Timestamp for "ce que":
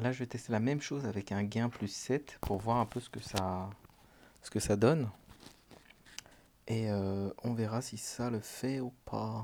3.00-3.20, 4.42-4.60